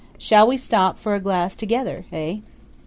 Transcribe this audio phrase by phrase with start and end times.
[0.17, 2.37] Shall we stop for a glass together, eh?"